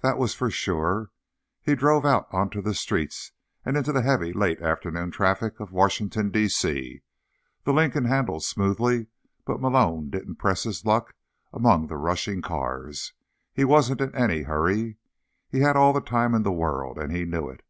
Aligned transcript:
That 0.00 0.16
was 0.16 0.32
for 0.32 0.48
sure. 0.48 1.10
He 1.60 1.74
drove 1.74 2.04
out 2.06 2.28
onto 2.32 2.62
the 2.62 2.72
streets 2.72 3.32
and 3.64 3.76
into 3.76 3.90
the 3.92 4.02
heavy 4.02 4.32
late 4.32 4.62
afternoon 4.62 5.10
traffic 5.10 5.58
of 5.58 5.72
Washington, 5.72 6.30
D. 6.30 6.48
C. 6.48 7.02
The 7.64 7.72
Lincoln 7.72 8.04
handled 8.04 8.44
smoothly, 8.44 9.08
but 9.44 9.60
Malone 9.60 10.08
didn't 10.08 10.36
press 10.36 10.62
his 10.62 10.84
luck 10.84 11.16
among 11.52 11.88
the 11.88 11.96
rushing 11.96 12.42
cars. 12.42 13.12
He 13.52 13.64
wasn't 13.64 14.00
in 14.00 14.14
any 14.14 14.42
hurry. 14.42 14.98
He 15.50 15.62
had 15.62 15.76
all 15.76 15.92
the 15.92 16.00
time 16.00 16.32
in 16.36 16.44
the 16.44 16.52
world, 16.52 16.96
and 16.96 17.10
he 17.10 17.24
knew 17.24 17.48
it. 17.48 17.64